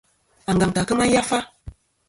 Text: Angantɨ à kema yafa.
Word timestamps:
Angantɨ 0.49 0.79
à 0.81 0.87
kema 0.87 1.05
yafa. 1.13 1.39